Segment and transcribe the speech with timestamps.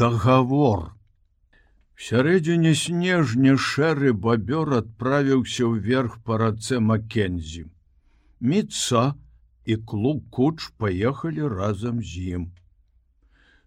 [0.00, 0.92] дагавор.
[2.00, 7.66] Сярэдзіне снежня шэры бабёр адправіўся ўверх па рацэ Маккензі.
[8.40, 9.02] Міца
[9.68, 12.46] і клуб куч паехалі разам з ім.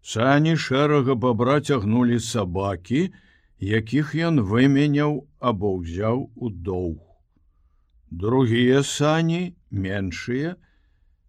[0.01, 3.01] Сані шэрага бабра цягнулі сабакі,
[3.61, 5.19] якіх ён выменяў
[5.51, 6.97] або ўзяў у доўг.
[8.09, 10.57] Другія сані, меншыя,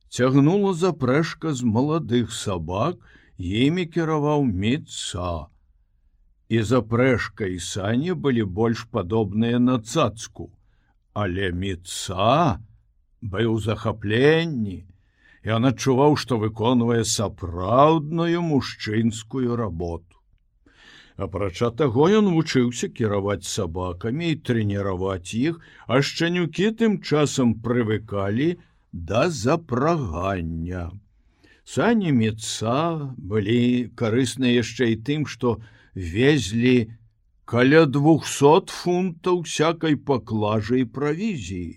[0.08, 2.96] цягнула запрэшка з маладых сабак,
[3.38, 5.50] імі кіраваў міца
[6.48, 10.50] і запрэшка і сані былі больш падобныя на цацку,
[11.12, 12.60] але міца
[13.22, 14.84] быў захапленні.
[15.44, 20.14] Ён адчуваў, што выконвае сапраўдную мужчынскую работу.
[21.16, 28.56] Апрача таго ён вучыўся кіраваць сабакамі і трэніраваць іх, а шчанюкі тым часам прывыкалі
[28.92, 30.90] да запрагання.
[31.64, 32.80] Сані меца
[33.16, 35.56] былі карысныя яшчэ і тым, што
[35.94, 36.76] везлі
[37.44, 41.72] каля двухсот фунтаў всякой паклажы і правізіі.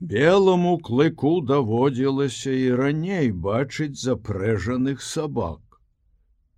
[0.00, 5.60] Белому клыку даводзілася і раней бачыць запрэжаных сабак.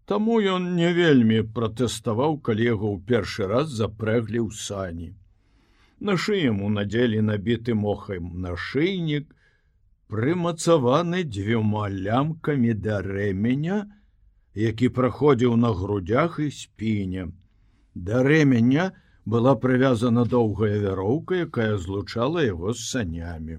[0.04, 5.08] Таму ён не вельмі пратэставаў, калі яго ў першы раз запрэглі ў сані.
[6.00, 9.28] На шыяму надзелі набіты мохам нашыйнік,
[10.10, 13.78] прымацаваны дзвюма лямкамі да рэменя,
[14.58, 17.30] які праходзіў на грудях і спіне.
[17.94, 18.90] Да рэменя
[19.24, 23.58] была прывязана доўгая вяроўка, якая злучала яго з санямі.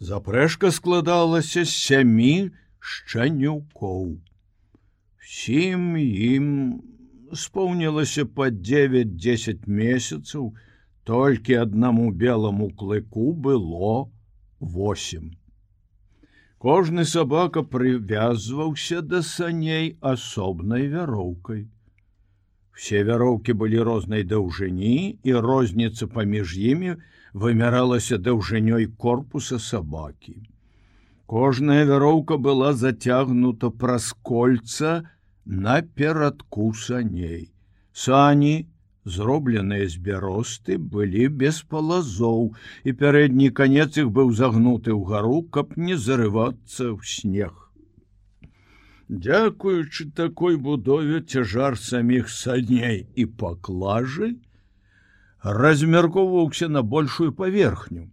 [0.00, 4.18] Запрэшка складалася з сямі шчанюкоў.
[5.22, 6.48] Сім ім
[7.32, 10.50] споўнілася па 9-10 месяцаў,
[11.04, 14.10] толькі аднаму белому клыку было
[14.64, 15.30] 8.
[16.58, 21.68] Кожны сабака прывязваўся да саней асобнай вяроўкай.
[22.72, 26.96] Все вяроўкі былі рознай даўжыні і розніца паміж імі
[27.34, 30.36] вымяралася даўжынёй корпуса сабакі.
[31.26, 35.10] Кожная вяроўка была зацягнута праз кольца
[35.44, 37.52] на перадку саней.
[37.92, 38.66] Сані
[39.04, 42.54] зробленыя з бяросты былі без палазоў
[42.84, 47.52] і пярэдні канец іх быў загнуты ў гару, каб не зарывацца ў снег.
[49.08, 54.34] Дякуючы такой будове цяжар саміх садней і паклажы
[55.44, 58.08] размяркоўваўся на большую паверхню.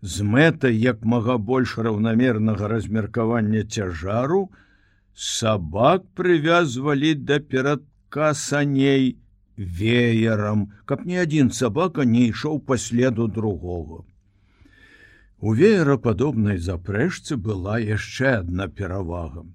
[0.00, 4.48] З мэтай як мага больш раўнамернага размеркавання цяжару,
[5.12, 9.18] сабак прывязвалі да перадка саней,
[9.58, 14.04] веерам, каб ні адзін сабака не ішоў па следу другого.
[15.40, 19.46] У веерападобнай запрэшцы была яшчэ адна перавага.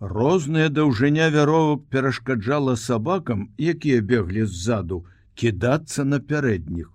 [0.00, 6.90] Розная даўжыня вяровак перашкаджала сабакам, якія беглі ззаду, кідацца на пярэдніх.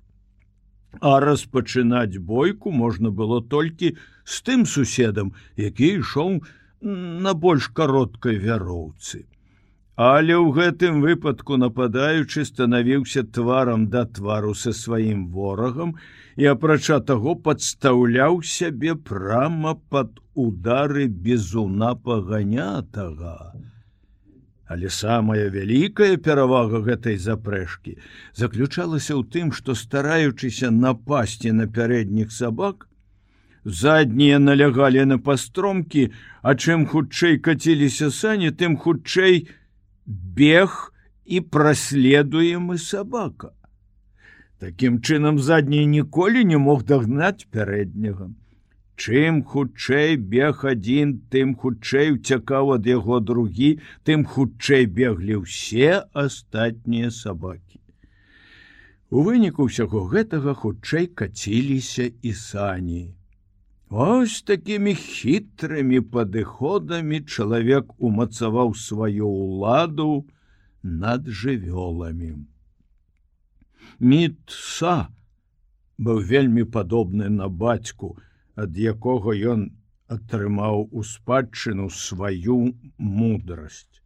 [1.02, 6.44] А распачынаць бойку можна было толькі з тым суседам, які ішоў
[6.82, 9.26] на больш кароткай вяроўцы.
[9.96, 15.94] Але ў гэтым выпадку нападаючы станавіўся тварам да твару са сваім ворагам
[16.36, 23.54] і апрача таго падстаўляў сябе прама пад удары безуна паганятага.
[24.66, 27.94] Але самая вялікая перавага гэтай запрэшкі
[28.34, 32.90] заключалася ў тым, што стараючыся напасці на пярэдніх сабак,
[33.64, 36.10] заднія налягалі на пастромкі,
[36.42, 39.46] а чым хутчэй каціліся сані, тым хутчэй,
[40.06, 40.94] бег
[41.26, 43.52] і праследуемы сабака.
[44.60, 48.32] Такім чынам задні ніколі не мог дагнаць пярэдняга.
[48.96, 57.10] Чым хутчэй бег адзін, тым хутчэй уцякаў ад яго другі, тым хутчэй беглі ўсе астатнія
[57.10, 57.82] сабакі.
[59.10, 63.04] У выніку ўсяго гэтага хутчэй каціліся і сані.
[63.94, 70.26] Ось такімі хітрымі падыходамі чалавек умацаваў сваю ўладу
[71.02, 72.30] над жывёламі.
[74.14, 74.96] Мітса
[76.08, 78.10] быў вельмі падобны на бацьку,
[78.58, 79.70] ад якога ён
[80.18, 82.58] атрымаў у спадчыну сваю
[82.98, 84.02] мудрасць.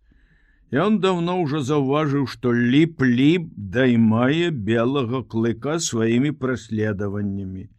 [0.75, 7.69] Ён даўно ўжо заўважыў, што ліп-ліп даймае белага клыка сваімі праследаваннямі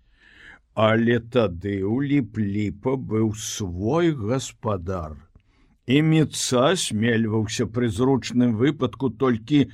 [0.78, 5.16] Але тады ў ліп-ліпа быў свой гаспадар.
[5.90, 9.64] І меца смельваўся пры зручным выпадку толькі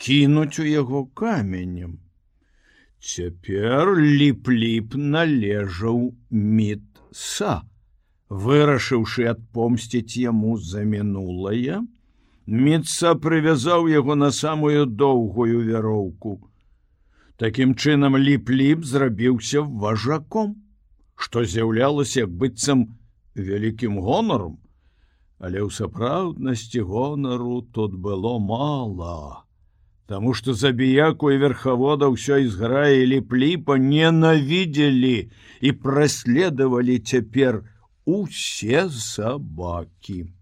[0.00, 1.98] кінуць у яго каменем.
[3.00, 6.00] Цяпер ліп-ліп належаў
[6.30, 7.58] мітса,
[8.30, 11.84] вырашыўшы адпомсціць яму за мінулае,
[12.46, 16.38] Міца прывязаў яго на самую доўгую вяроўку.
[17.36, 20.54] Такім чынам ліп-ліп зрабіўся важаком,
[21.16, 22.84] што з'яўлялася як быццам
[23.36, 24.56] вялікім гонаром,
[25.36, 29.44] але ў сапраўднасці гонару тут было мала.
[30.08, 35.28] Таму што забіяку і верхавода ўсё ізграе ліп-ліпа ненавідзелі
[35.60, 37.60] і праследавалі цяпер
[38.06, 40.35] усе сабакі.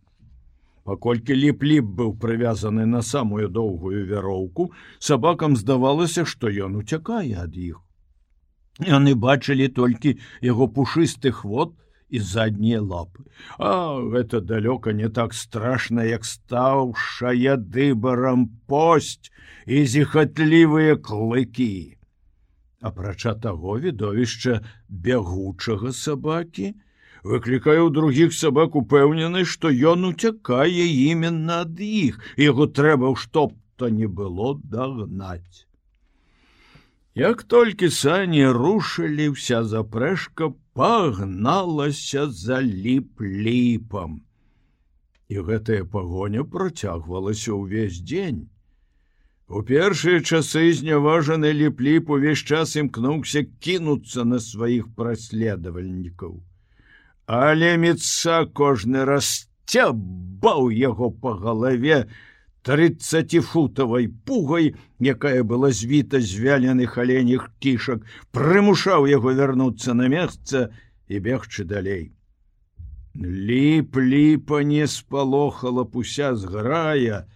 [0.84, 7.80] Паколькі ліп-ліп быў прывязаны на самую доўгую вяроўку, сабакам здавалася, што ён уцякае ад іх.
[8.84, 11.72] Яны бачылі толькі яго пушысты хвот
[12.10, 13.24] і заднія лапы.
[13.58, 19.32] А гэта далёка не так страшна, як стаўшая дыбарам посць
[19.66, 21.96] і зіхатлівыя клыкі.
[22.84, 26.74] Апрача таго відовішча бягучага сабакі,
[27.24, 33.88] выклікае ў другіх сабак упэўнены, што ён уцякае именно ад іх, яго трэба ў што-то
[33.88, 35.64] не было дагнаць.
[37.16, 44.20] Як толькі сані рушылі, вся запрэшка пагналася за ліп-ліпам.
[45.32, 48.50] І гэтая пагоня працягвалася ўвесь дзень.
[49.48, 56.42] У першыя часы зняважаны ліп-ліп увесь час імкнуўся кінуцца на сваіх праследавальнікаў
[57.26, 62.06] але міца кожны раз цябаў яго по галаве
[62.64, 70.72] тридцатифутавай пугай, якая была звіта з вяленых аленях кішак, прымушаў яго вярнуцца на месца
[71.08, 72.12] і бегчы далей.
[73.14, 77.28] Ліп-ліпа не спалохала пуся зграя,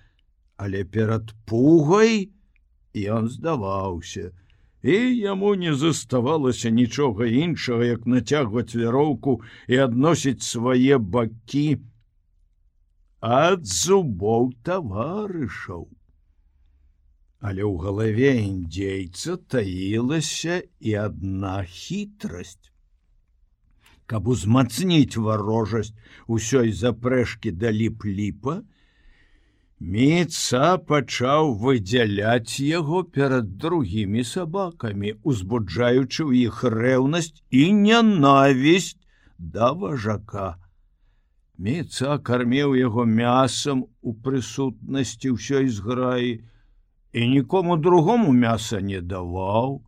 [0.57, 2.33] але перад пугай
[2.97, 4.33] ён здаваўся,
[4.89, 11.69] і яму не заставалася нічога іншага, як нацягваць вяроўку і адносіць свае бакі
[13.21, 15.89] ад зубоў таварышаў.
[17.39, 22.73] Але ў галаве індзейца таілася і адна хітрасць.
[24.09, 25.95] Каб узмацніць варожасць
[26.27, 28.63] усёй запрэшкі да ліп-ліпа,
[29.79, 38.99] Міца пачаў выдзяляць яго перад другімі сабакамі, узбуджаючы ў іх рэўнасць і нянавісць
[39.39, 40.59] да важака.
[41.59, 46.43] Міца кармеў яго мясам у прысутнасці ўсёй зграі
[47.15, 49.79] і нікому другому мяса не даваў.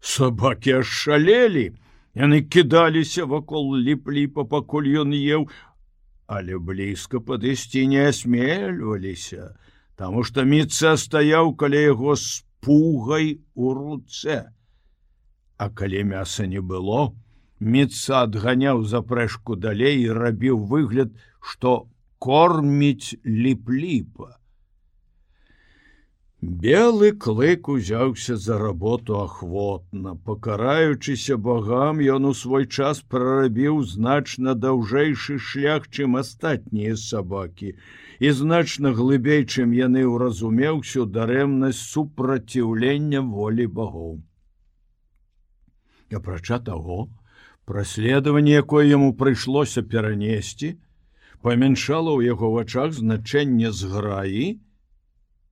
[0.00, 1.76] Сабакі ашалелі,
[2.16, 5.52] яны кідаліся вакол ліп-ліпа, пакуль ён еў,
[6.28, 9.54] але блізка падысці не асмельваліся,
[9.96, 14.44] таму што міца стаяў каля яго з пугай у руцэ.
[15.56, 17.16] А калі мяса не было,
[17.58, 21.88] міца адганяў запрэшку далей і рабіў выгляд, што
[22.20, 24.36] корміць ліп-ліпа.
[26.40, 35.38] Белы клык узяўся за работу ахвотна, пакараючыся богам, ён у свой час прарабіў значна даўжэйшы
[35.42, 37.74] шлях, чым астатнія сабакі,
[38.22, 44.22] і значна глыбей, чым яны ўразумеў всю дарэмнасць супраціўлення волі богоў.
[46.14, 47.10] Апрача таго,
[47.66, 50.78] праследаванне, якое яму прыйшлося перанесці,
[51.42, 54.62] памяншала ў яго вачах значэнне зграі,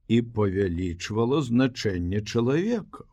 [0.09, 3.07] і павялічвала значэнне чалавека.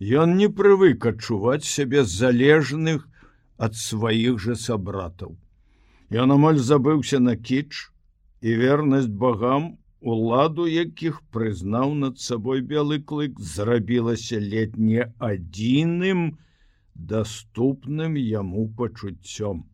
[0.00, 3.06] Ён не прывык адчуваць сябе залежных
[3.60, 5.36] ад сваіх жа сабратаў.
[6.10, 7.92] Ён амаль забыўся на кіч
[8.40, 16.38] і вернасць богам, уладу якіх прызнаў над сабой белы клык зрабілася летне адзіным
[16.94, 19.69] доступным яму пачуццём.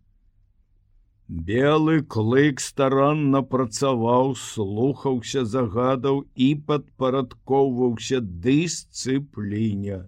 [1.28, 10.06] Белы клык старанна працаваў, слухаўся загадаў і падпарадкоўваўся дысцыпліне.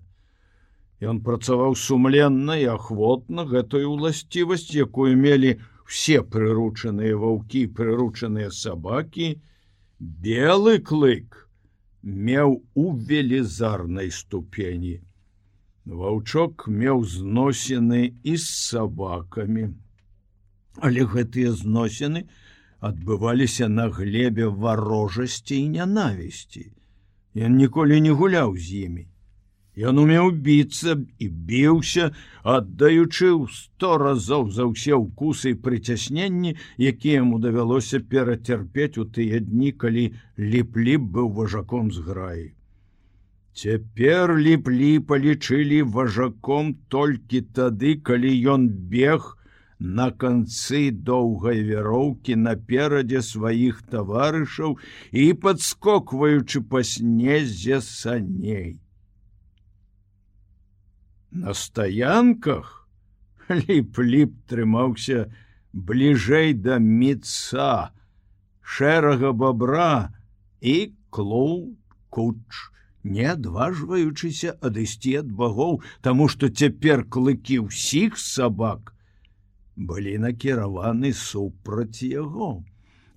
[1.02, 5.58] Ён працаваў сумленна і ахвотна гэтую ўласцівасць, якую мелі
[5.90, 9.42] все прыручаныя ваўкі, прыручаныя сабакі,
[9.98, 11.50] белы клык
[12.02, 15.02] меў у велізарнай ступені.
[15.82, 19.68] Ваўчок меў зносены і з сабакамі
[20.80, 22.24] але гэтыя зносіны
[22.80, 26.64] адбываліся на глебе варожасці і нянавісці.
[27.34, 29.06] Ён ніколі не гуляў з імі.
[29.78, 32.10] Ён умеў біцца і біўся,
[32.42, 39.38] аддаючы ў сто разоў за ўсе ўкусы і прыцясненні, якія яму давялося перацярпець у тыя
[39.38, 40.04] дні, калі
[40.34, 42.46] ліп-ліп быў важаком з граі.
[43.54, 49.37] Цяпер ліп-лі палічылі важаком толькі тады, калі ён бег,
[49.78, 54.76] на канцы доўгай вяроўкі наперадзе сваіх таварышаў
[55.12, 58.78] і падскокваючы па снезе саней.
[61.30, 62.88] На стаянках
[63.48, 65.30] ліп-ліп трымаўся
[65.72, 67.94] бліжэй да міца,
[68.60, 70.10] шэрага бабра
[70.60, 71.78] і клоу
[72.10, 72.66] куч,
[73.04, 78.97] не адважваючыся адысці ад багоў, таму што цяпер клыкі ўсіх сабак
[79.78, 82.64] былі накіраваны супраць яго.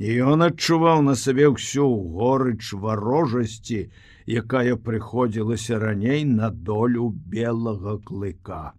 [0.02, 1.88] І ён адчуваў на сабе ўсю
[2.18, 3.82] горыч варожасці,
[4.26, 8.74] якая прыходзілася раней на долю белага клыка.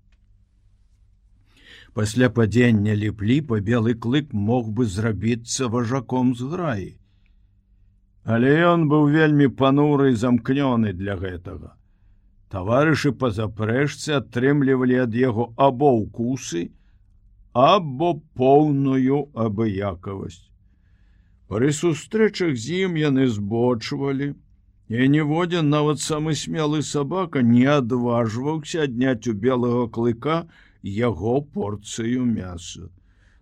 [1.94, 6.90] Пасля падзення ліпліпа белы клык мог бы зрабіцца важаком з граі.
[8.24, 11.74] Але ён быў вельмі пануры і замкнёны для гэтага.
[12.52, 16.70] Таварышы па запрэжцы атрымлівалі ад яго або ўкусы,
[17.52, 20.49] або поўную абыякавасць.
[21.49, 24.32] Пры сустрэчах з ім яны збочвалі,
[24.88, 30.44] і ніводзін нават самы смелы сабака не адважваўся адняць у белага клыка
[30.82, 32.88] яго порцыю мяса.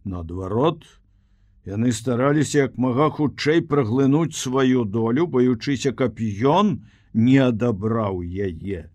[0.05, 0.87] Наадварот,
[1.69, 6.17] Яны стараліся як мага хутчэй праглынуць сваю долю, баючыся, каб
[6.53, 6.81] ён
[7.13, 8.89] не адабраў яе.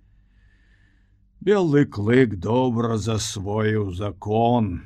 [1.45, 4.81] Белы клык добра засвоіў закон.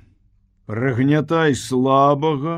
[0.70, 2.56] Прыгнятай слабага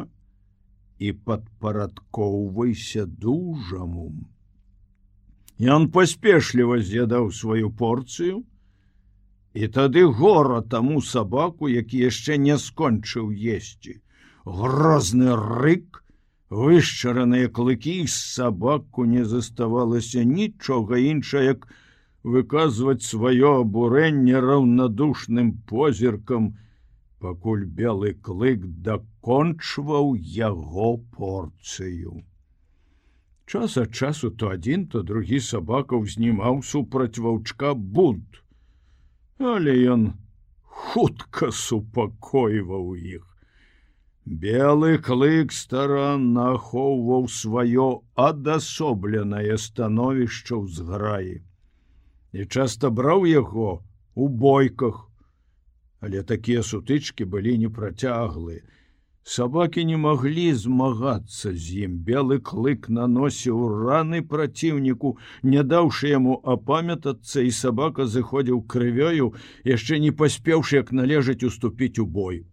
[0.99, 4.11] і падпарадкоўвайся дужаму.
[5.75, 8.43] Ён паспешліва з'ядаў сваю порцыю,
[9.53, 14.01] і тады гора таму сабаку, які яшчэ не скончыў есці
[14.45, 16.03] грозны рык,
[16.49, 21.67] вышчараныя клыкі з сабаку не заставалася нічога іншае, як
[22.23, 26.57] выказваць сваё абурэнне раўнадушным позіркам,
[27.23, 32.21] пакуль белы клык дакончваў яго порцыю.
[33.51, 38.23] Час ад часу то адзін, то другі сабака ўзнімаў супраць ваўчка буд,
[39.39, 40.07] але ён
[40.81, 43.27] хутка супакойваў іх.
[44.25, 51.39] Белы клык старанна ахоўваў сваё адасобленае становішча ў зграі
[52.31, 53.83] і часта браў яго
[54.15, 55.10] у бойках,
[56.01, 58.61] але такія сутычкі былі непрацяглыя.
[59.23, 61.97] Сабакі не маглі змагацца з ім.
[62.05, 69.31] Белы клык наносіў раны праціўніку, не даўшы яму апамятацца, і сабака зыходзіў крывёю,
[69.63, 72.43] яшчэ не паспеўшы як належаць уступіць у бой.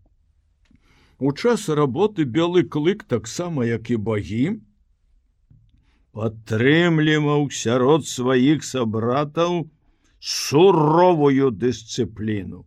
[1.18, 4.44] У час работы белы клык таксама як і багі
[6.18, 9.68] падтрымліваў сярод сваіх сабратаў
[10.18, 12.64] суровую дысцыпліну.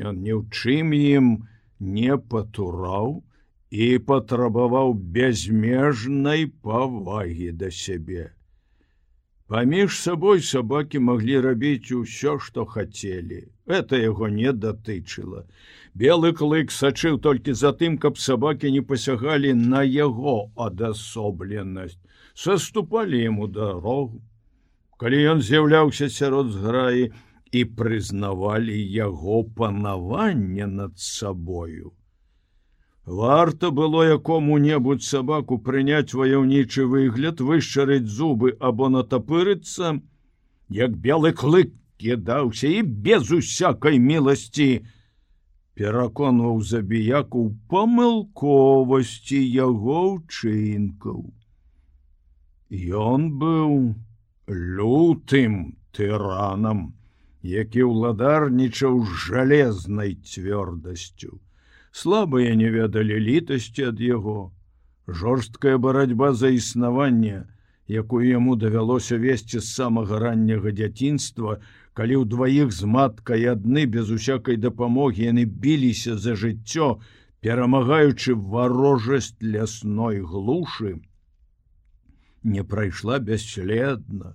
[0.00, 1.26] Ён ні ў чым ім
[1.78, 3.20] не патураў
[3.72, 8.32] і патрабаваў бязмежнай павагі да сябе.
[9.52, 13.52] Паміж сабой сабакі маглі рабіць усё, што хацелі.
[13.66, 15.44] Это яго не датычыла.
[15.92, 22.00] Белы клык сачыў толькі за тым, каб сабакі не пасягалі на яго адасобленасць,
[22.32, 24.24] саступалі яму дарогу.
[24.96, 27.12] Калі ён з'яўляўся сярод зграі
[27.52, 31.92] і прызнавалі яго панаванне над сабою.
[33.04, 39.98] Варта было якому-небудзь сабаку прыняць ваяўнічы выгляд, вышчарыць зубы або натапырыцца,
[40.70, 44.86] як белы клык кідаўся і без усякай міласці,
[45.74, 51.20] пераконваў забіяку памылковасці яго ўчынкаў.
[53.02, 53.94] Ён быў
[54.48, 56.94] лютым тыранам,
[57.42, 61.40] які ўладарнічаў жалезнай цвёрдасцю.
[61.90, 64.52] Слабыя не ведалі літасці ад яго.
[65.06, 67.44] Жорсткая барацьба за існаванне,
[67.88, 71.58] якую яму давялося весці з самага ранняга дзяцінства,
[71.92, 77.02] калі ў дваіх з маткай адны без усякай дапамогі яны біліся за жыццё,
[77.42, 81.02] перамагаючы варожасць лясной глушы,
[82.42, 84.34] не прайшла бесследна.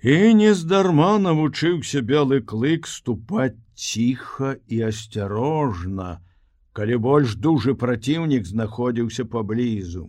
[0.00, 6.24] І нездарма навучыўся белы клык ступаць ціха і асцярожна,
[6.72, 10.08] калі больш дужы праціўнік знаходзіўся паблізу.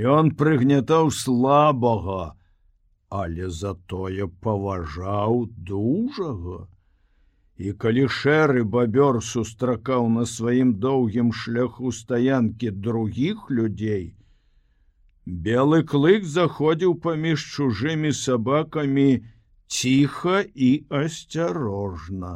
[0.00, 2.32] І он прыгнятаў слабага,
[3.12, 6.64] але затое паважаў дужага.
[7.60, 14.16] І калі шэры бабёр сустракаў на сваім доўгім шляху стаянкі другіх людзей,
[15.26, 19.24] Белы клык заходзіў паміж чужымі сабакамі
[19.72, 22.32] ціха і асцярожна.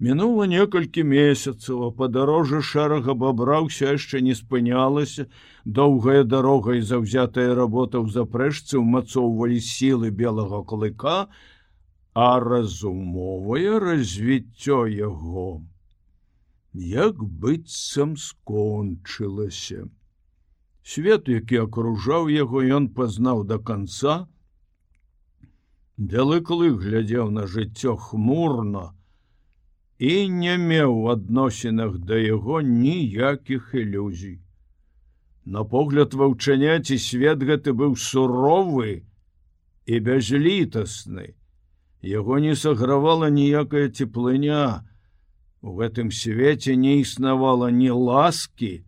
[0.00, 5.26] Мінула некалькі месяцаў, а падарожжа шэрага бабраўся яшчэ не спынялася.
[5.64, 11.28] Доўгая дарога і заўзятая работа ў запрэжцы ўмацоўвалі сілы белага клыка,
[12.12, 15.64] а разумовае развіццё яго
[16.72, 19.88] як быццам скончылася.
[20.82, 24.26] Свет, які акружаў яго, ён пазнаў да канца.
[25.96, 28.94] Белы клык глядзеў на жыццё хмурна,
[29.98, 34.40] і не меў у адносінах да яго ніякіх ілюзій.
[35.44, 39.04] На погляд ваўчаняці свет гэты быў суровы
[39.84, 41.34] і бязлітасны.
[42.00, 44.88] Яго не сагравала ніякая цеплыня.
[45.60, 48.84] У гэтым свеце не існавала ні ласкі,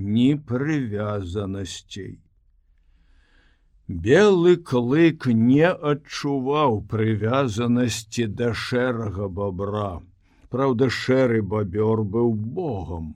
[0.00, 2.18] ні прывязанасцей.
[3.90, 10.00] Белы клык не адчуваў прывязанасці да шэрага бабра.
[10.48, 13.14] Праўда, шэры бабёр быў богам.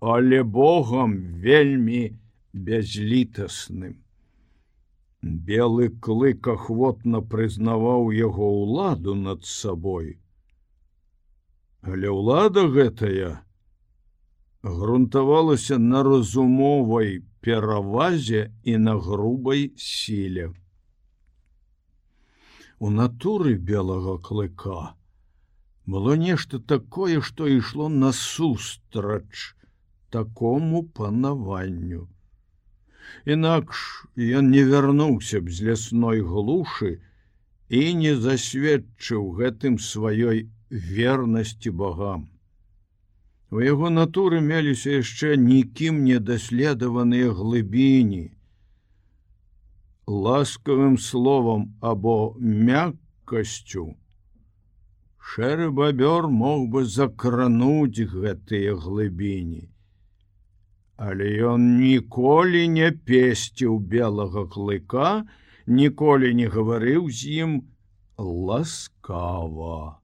[0.00, 1.16] Але богам
[1.46, 2.02] вельмі
[2.52, 3.96] бязлітасным.
[5.22, 10.18] Белы клык ахвотна прызнаваў яго ўладу над сабой.
[11.80, 13.43] Але ўлада гэтая
[14.64, 20.52] грунтавалася на разумовай перавазе і на грубай сіле.
[22.78, 24.96] У натуры белага клыка,
[25.86, 29.54] было нешта такое, што ішло насустрач
[30.08, 32.08] такому панаванню.
[33.24, 37.00] Інакш ён не вярнуўся б з лясной глушы
[37.68, 42.30] і не засведчыў гэтым сваёй вернасці богам.
[43.54, 48.22] У яго натуры меліся яшчэ нікім не даследаваныя глыбіні.
[50.24, 53.86] Ласкавым словам або мяккасцю,
[55.22, 59.64] Шэры бабёр мог бы закрануць гэтыя глыбіні.
[60.98, 65.10] Але ён ніколі не песціў белага клыка,
[65.66, 67.58] ніколі не гаварыў з ім
[68.18, 70.03] ласкава.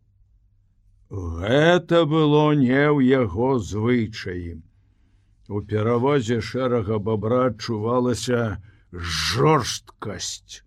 [1.11, 4.63] Гэта было не ў яго звычаі.
[5.51, 8.63] У перавозе шэрага бабра адчувалася
[8.95, 10.63] жорсткасць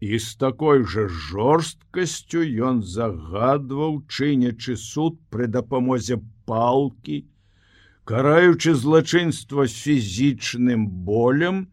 [0.00, 7.20] і з такой жа жорсткасцю ён загадваў чынячы суд пры дапамозе палкі,
[8.08, 11.68] караючы злачынства з фізічным болем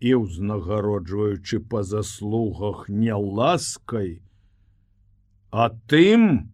[0.00, 4.20] і ўзнагароджваючы па заслугах не ласкай,
[5.50, 6.52] а тым,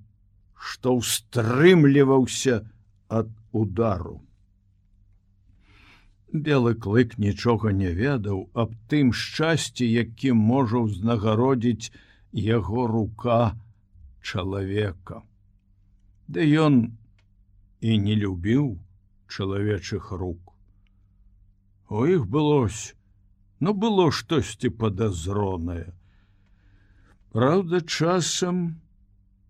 [0.54, 2.62] што ўстрымліваўся
[3.08, 4.20] ад удару.
[6.34, 11.92] Белы клык нічога не ведаў аб тым шчасці, якім можа ўзнагародзіць
[12.32, 13.54] яго рука
[14.20, 15.22] чалавека.
[16.26, 16.80] Ды ён
[17.80, 18.74] і не любіў
[19.28, 20.54] чалавечых рук.
[21.88, 22.96] У іх былось,
[23.60, 25.92] ну было штосьці падазронае.
[27.30, 28.80] Праўда, часам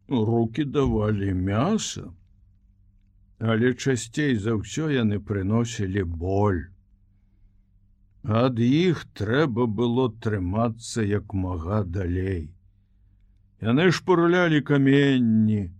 [0.08, 2.12] руки давалі мяса,
[3.38, 6.62] але часцей за ўсё яны прыносілі боль.
[8.24, 12.48] Ад іх трэба было трымацца як мага далей.
[13.60, 15.72] Яны шпурлялі каменні,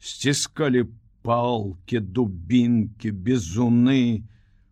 [0.00, 0.88] сціскалі
[1.22, 4.24] палки, дубінкі, безуны,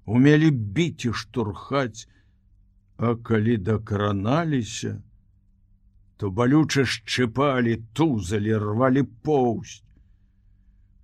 [0.04, 2.08] умелі біць і штурхаць,
[3.00, 5.02] А калі дакраналіся,
[6.20, 9.80] то балюча шчыпалі, тузалі, рвалі поўсць.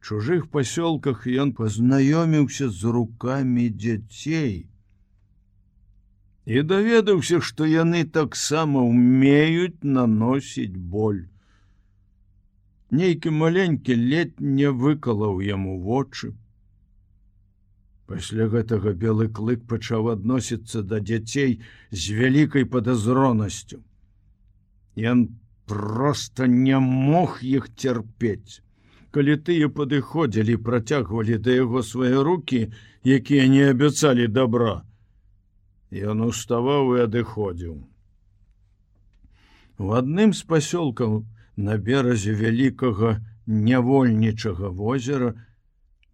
[0.05, 4.69] Чужых пасёлках ён пазнаёміўся з руками дзяцей
[6.45, 11.25] і даведаўся, што яны таксама умеюць наносіць боль.
[12.93, 16.37] Нейкі маленькі ледь не выкалаў яму вочы.
[18.07, 23.81] Пасля гэтага белы клык пачаў адносіцца да дзяцей з вялікай падазронасцю.
[24.97, 25.29] Ён
[25.67, 28.63] просто не мог іх цярпець.
[29.11, 32.73] Калі тыя падыходзілі, працягвалі да яго свае руки,
[33.05, 34.83] якія не абяцалі добра,
[35.93, 37.75] Ён уставаў і адыходзіў.
[39.79, 41.25] У адным з пасёлкаў
[41.57, 45.35] на беразе вялікага нявольнічага возера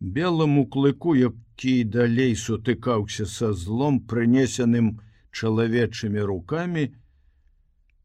[0.00, 5.00] белому клыку, які далей сутыкаўся са злом прынесеным
[5.32, 6.92] чалавечымі руками,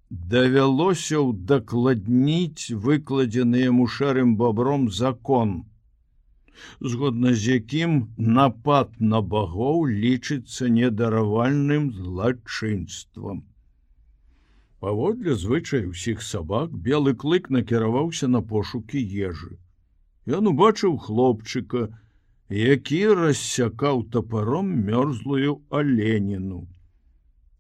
[0.10, 5.58] давялося ўдакладніць выкладзены яму шарым бобром закон
[6.80, 13.43] згодна з якім напад на багоў лічыцца недаравальным злачынствам.
[14.80, 19.58] Паводле звычай усіх сабак белы клык накіраваўся на пошукі ежы.
[20.28, 21.88] Ён убачыў хлопчыка,
[22.50, 26.65] які рассякаў тапаром мёрзлую аленіну.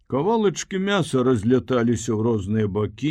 [0.07, 3.09] Кавалачкі мяса разляталіся ў розныя бакі.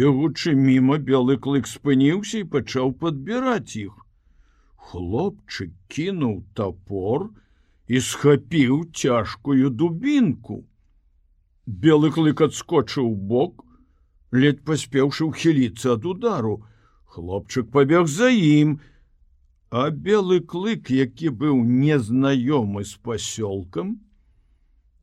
[0.00, 3.94] Бегучы мімо белы клык спыніўся і пачаў падбіраць іх.
[4.76, 7.30] Хлопчык кінуў топор
[7.88, 10.60] і схапіў цяжкую дубінку.
[11.64, 13.64] Белы клык адскочыў бок,
[14.36, 16.56] ледь паспеўшы ўхіліцца ад удару.
[17.08, 18.80] Хлопчык пабег за ім,
[19.72, 24.03] а белы клык, які быў незнаёмы з пасёлкам,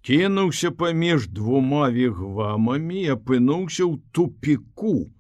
[0.08, 5.12] кінуўся паміж двума вігвамамі і апынуўся ў тупіку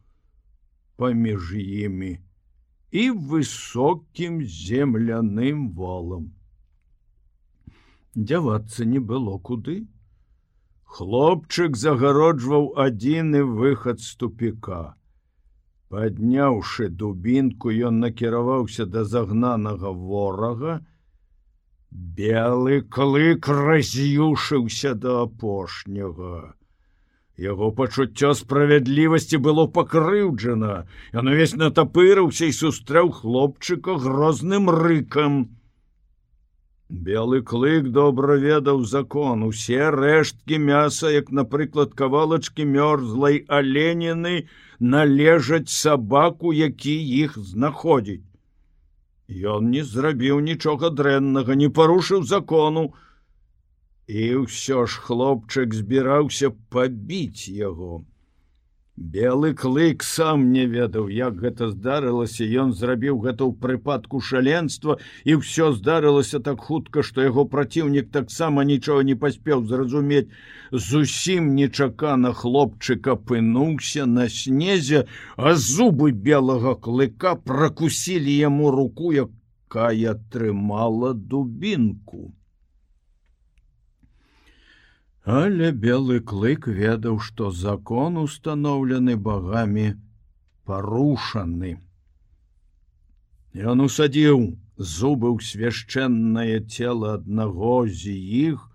[1.02, 2.12] паміж імі
[2.92, 6.30] і высокім земляным волам.
[8.16, 9.88] Дзявацца не было куды,
[10.92, 14.80] Хлопчык загароджваў адзіны выхад з тупіка.
[15.88, 20.74] Падняўшы дубінку, ён накіраваўся да загнанага ворага.
[21.92, 26.56] Белы клык раз'юшыўся да апошняга.
[27.38, 30.88] Яго пачуццё справядлівасці было пакрыўджана.
[31.12, 35.38] Ён увесь натапырыўся і сустрэў хлопчыка грозным рыкам.
[36.88, 44.48] Белы клык добра ведаў закон, усе рэшткі мяса, як, напрыклад, кавалачкі мёрзлай аленіны
[44.80, 48.31] належаць сабаку, які іх знаходзіць.
[49.32, 52.92] Ён не зрабіў нічога дрэннага, не парушыў закону.
[54.12, 58.04] І ўсё ж хлопчык збіраўся пабіць яго.
[59.02, 65.38] Белы клык сам не ведаў, як гэта здарылася, ён зрабіў гэта ў прыпадку шаленства і
[65.42, 70.30] ўсё здарылася так хутка, што яго праціўнік таксама нічога не паспеў зразумець.
[70.70, 75.02] Зусім нечакана хлопчык апынуўся на снезе,
[75.36, 82.30] а зубы белага клыка пракусілі яму руку, якая трымала дубінку.
[85.26, 89.94] Але белы клык ведаў, што закон установлены багамі
[90.66, 91.78] парушаны.
[93.54, 98.66] Ён усадзіў зубы ў свяшчэннае цело аднаго з іх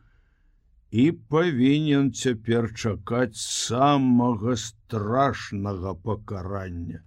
[0.93, 7.03] і павінен цяпер чакаць самага страшнага пакарання.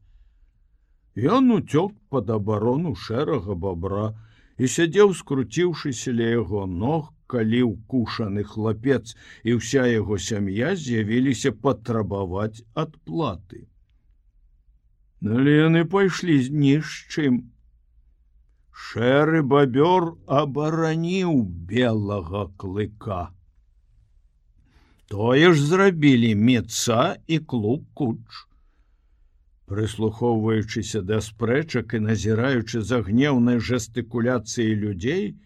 [1.15, 4.11] Ён уцёк пад абарону шэрага бабра
[4.59, 12.65] і сядзеў, скруціўшыся ля яго ног, калі укушаны хлапец і ўся яго сям'я з'явіліся патрабаваць
[12.73, 13.67] адплаты.
[15.23, 17.39] Але яны пайшлі з ні з чым.
[18.89, 23.21] Шэры бабёр абараніў белага клыка.
[25.11, 28.48] Тое ж зрабілі меца і клуб куч.
[29.69, 35.37] Прыслухоўваючыся да спрэчак і назіраючы за гнеўнай жэстыкуляцыі людзей,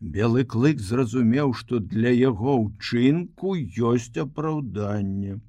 [0.00, 3.54] Белы клык зразумеў, што для яго ўчынку
[3.92, 5.40] ёсць апраўданне.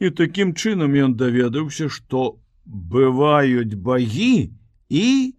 [0.00, 4.54] І такім чынам ён даведаўся, што бываюць багі
[4.88, 5.34] і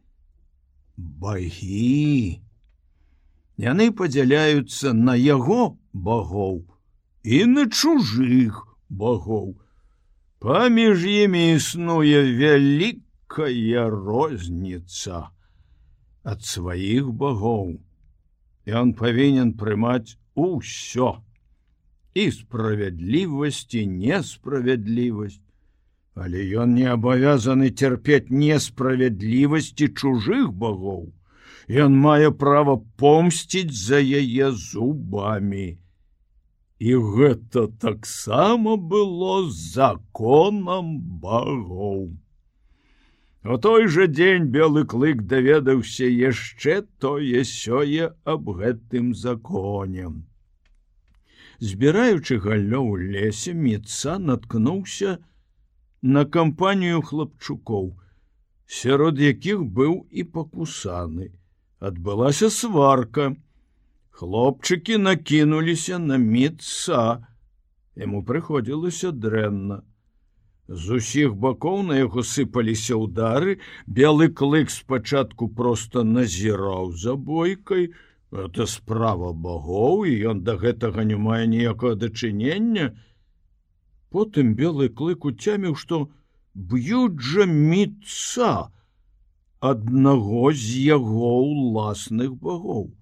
[0.98, 2.44] багі.
[3.58, 6.62] Яны падзяляюцца на яго багоў
[7.24, 9.58] і на чужых багоў.
[10.44, 15.20] Паміж імі існуе вялікая розніца
[16.32, 17.70] ад сваіх багоў.
[18.68, 21.08] Ён павінен прымаць усё
[22.24, 25.40] і справядлівасць і несправядлівасць.
[26.20, 31.08] Але ён не абавязаны цярпець несправядлівасці чужых багоў.
[31.72, 35.70] Ён мае права помсціць за яе зубамі
[36.84, 42.04] і гэта таксама было законам багоў
[43.44, 50.12] У той жа дзень белы клык даведаўся яшчэ тое сёе аб гэтым законе.
[51.60, 55.18] Збіраючы галлё ў лесе меца наткнуўся
[56.16, 57.92] на кампанію хлапчукоў,
[58.80, 61.32] сярод якіх быў і пакусаны.
[61.84, 63.36] Адбылася сварка.
[64.14, 67.26] Хлопчыкі накінуліся на меца.
[67.98, 69.82] Яму прыходзілася дрэнна.
[70.70, 73.58] З усіх бакоў на яго сыпаліся ўдары,
[73.90, 77.90] белы клык спачатку проста назіраў за бойкай,
[78.30, 82.94] это справа багоў і ён да гэтага не мае ніякага дачынення.
[84.14, 86.06] Потым белы клык уцяміў, што
[86.54, 88.56] б'юць жа міца
[89.60, 92.94] аднаго з яго ўласных багоў.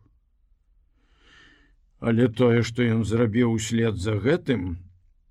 [2.01, 4.77] Але тое, што ён зрабіў услед за гэтым,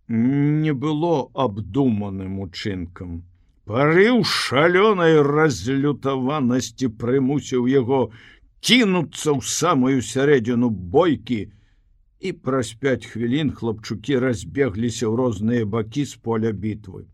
[0.09, 3.23] не было абдуманым учынкам.
[3.71, 8.01] Парыў шалёнай разлютаванасці прымусіў яго
[8.63, 11.41] кінуцца ў самую сярэдзіну бойкі,
[12.21, 17.07] і праз пяць хвілін хлапчукі разбегліся ў розныя бакі з поля бітвы.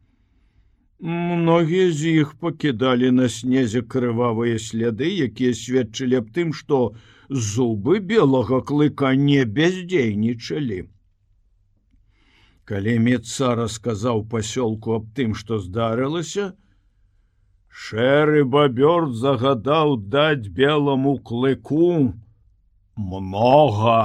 [1.00, 6.96] Многія з іх пакідалі на снезе крывавыя сляды, якія сведчылі аб тым, што
[7.28, 10.88] зубы белага клыка не бяздзейнічалі.
[12.64, 16.54] Калі медца расказаў пасёлку аб тым, што здарылася,
[17.76, 22.14] Шэры бабёр загадаў даць белому клыку
[22.96, 23.96] много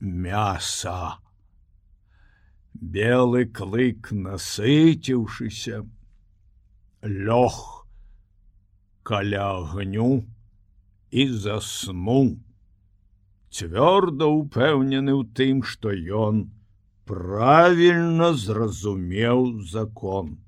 [0.00, 1.20] мяса.
[2.72, 5.84] Белы клык насыціўшыся,
[7.02, 7.86] лёг
[9.02, 10.24] каля агню
[11.10, 12.36] і заснуў,
[13.50, 16.52] цвёрда ўпэўнены ў тым, што ён
[17.08, 20.38] правільна зразумеў закон.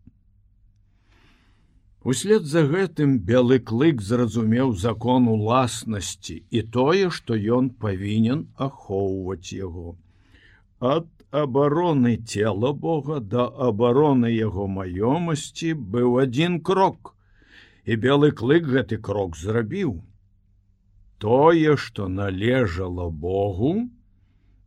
[2.03, 9.95] Услед за гэтым белы клык зразумеў закон уласнасці і тое, што ён павінен ахоўваць яго.
[10.83, 17.15] Ад абароны цела Бога да абароны яго маёмасці быў адзін крок,
[17.89, 19.97] і белы клык гэты крок зрабіў.
[21.19, 23.89] Тое, што належала Богу,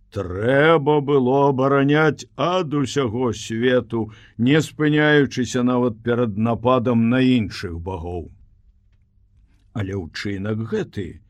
[0.10, 8.32] трэба было абараняць ад усяго свету, не спыняючыся нават перад нападам на іншых багоў.
[9.74, 11.22] Але ўчынак гэты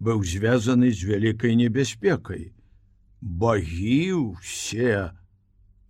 [0.00, 2.54] быў звязаны з вялікай небяспекай.
[3.20, 5.10] Багі ўсе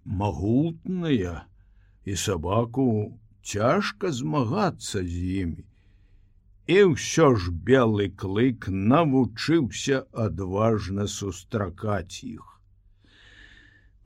[0.04, 1.44] магутныя
[2.08, 3.12] і сабаку
[3.44, 5.14] цяжка змагацца з
[5.44, 5.64] імі.
[6.68, 12.44] І ўсё ж белы клык навучыўся адважна сустракаць іх.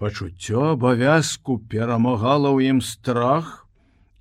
[0.02, 3.62] Пачуццё абавязку перамагала ў ім страх,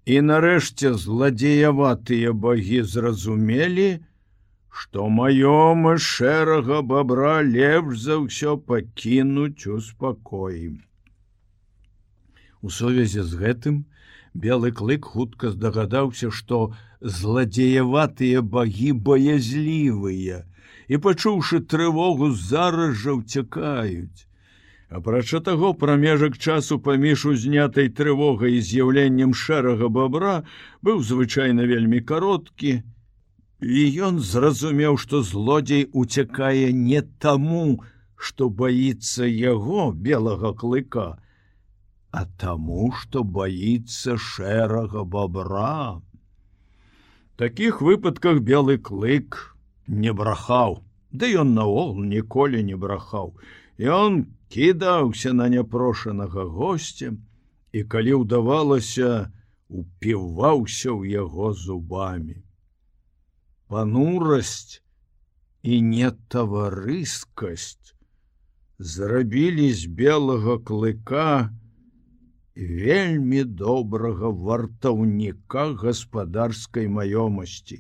[0.06, 4.02] і нарэшце зладзеяватыя багі зразумелі,
[4.72, 10.80] што маёмы шэрага бабра лепш за ўсё пакінуць у спакоі.
[12.62, 13.84] У сувязі з гэтым
[14.34, 20.44] белы клык хутка здагадаўся, што, зладзеяватыя багі баязлівыя
[20.88, 24.28] і пачуўшы трывогу зараз жа ўцякаюць.
[24.92, 30.34] Апрача таго прамежак часу паміж узнятай трывогай і з'яўленнем шэрага бабра
[30.84, 32.84] быў звычайна вельмі кароткі,
[33.62, 37.82] і ён зразумеў, што злодзей уцякае не таму,
[38.16, 41.08] што баіцца яго белага клыка,
[42.12, 46.02] а таму, што баіцца шэрага бабра.
[47.38, 49.56] Таких выпадках белы клык
[49.88, 53.36] не брахаў да ён наол ніколі не брахаў.
[53.80, 57.12] Он кідаўся на няпрошанага гостя
[57.72, 59.32] і калі ўдавалася
[59.68, 62.40] упіваўся ў яго зубамі
[63.72, 64.84] панурасць
[65.64, 67.94] і нетаварыскасць
[68.94, 71.28] зрабілі з белага клыка
[72.56, 77.80] вельмі добрага вартаўніка гаспадарскай маёмасці.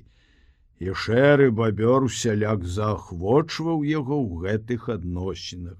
[0.81, 5.77] І шэры бабёр сяляк заахвочваў яго ў гэтых адносінах.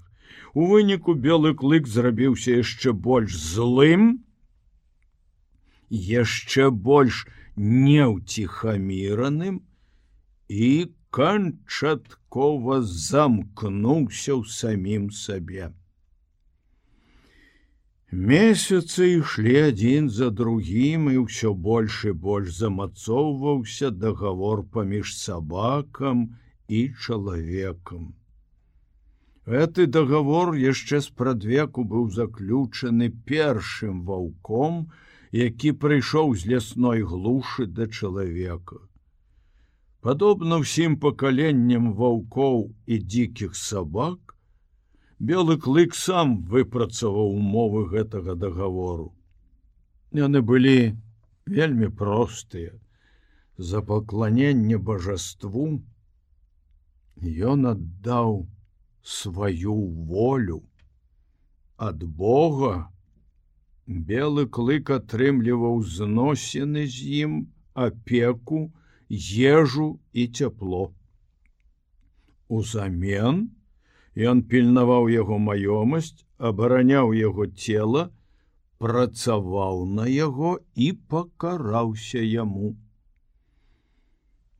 [0.52, 4.20] У выніку белы клык зрабіўся яшчэ больш злым,
[5.88, 9.62] яшчэ больш неўціхаміраным
[10.52, 15.72] і канчаткова замкнуўся ў самім сабе.
[18.12, 26.36] Месяцы ішлі адзін за другім і ўсё больш і больш замацоўваўся дагавор паміж сабакам
[26.68, 28.12] і чалавекам.
[29.48, 34.92] Гэты дагавор яшчэ спрадвеку быў заключаны першым ваўком,
[35.32, 38.84] які прыйшоў з лясной глушы да чалавека.
[40.02, 42.56] Падобна ўсім пакаленням ваўкоў
[42.90, 44.32] і дзікіх сабак,
[45.30, 49.12] белы клык сам выпрацаваў умовы гэтага договору.
[50.22, 50.98] Яны былі
[51.46, 52.74] вельмі простыя
[53.70, 55.68] за пакланенне божаству
[57.54, 58.42] ён аддаў
[59.14, 59.78] сваю
[60.10, 60.60] волю.
[61.78, 62.74] Ад Бога
[63.86, 67.42] белы клык атрымліваў зносіны з ім
[67.86, 68.64] апеку
[69.12, 70.84] ежу і цяпло
[72.48, 73.50] узамен
[74.12, 78.10] Ён пільнаваў яго маёмасць, абараняў яго цела,
[78.76, 82.76] працаваў на яго і пакараўся яму.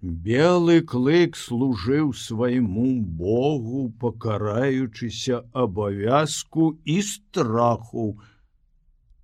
[0.01, 2.87] Белы клык служыў свайму
[3.21, 8.19] Богу, пакараючыся абавязку і страху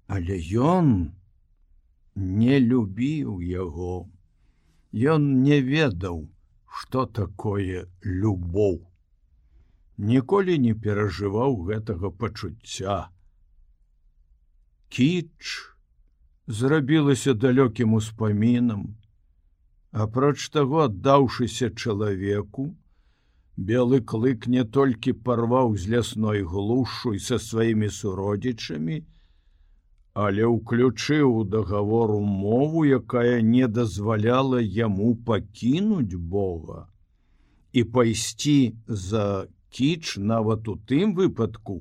[0.08, 1.12] Але ён
[2.14, 4.08] не любіў яго.
[4.98, 6.26] Ён не ведаў,
[6.66, 8.78] што такое любоў.
[9.98, 12.96] Ніколі не перажываў гэтага пачуцця.
[14.88, 15.50] Кіч
[16.46, 18.82] зрабілася далёкім успамінам,
[19.92, 22.74] апроч таго аддаўшыся чалавеку,
[23.56, 29.02] белы клык не толькі парваў з лясной глушу і са сваімі суродзічамі,
[30.18, 36.87] але ўключыў у дагавору мову, якая не дазваляла яму пакінуць Бога
[37.72, 41.78] і пайсці за кіч нават у тым выпадку,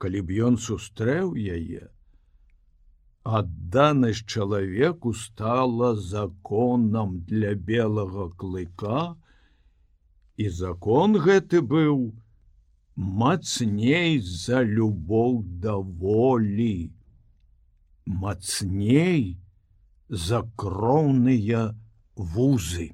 [0.00, 1.92] калі б ён сустрэў яе.
[3.26, 9.16] Адданасць чалавеку стала законам для белага клыка,
[10.40, 12.12] і закон гэты быў
[12.96, 16.95] мацней за любоў да волі
[18.06, 19.38] мацней
[20.08, 21.74] за кроўныя
[22.16, 22.92] вузы.